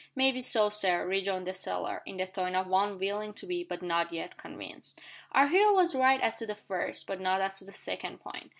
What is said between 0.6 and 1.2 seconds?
sir,"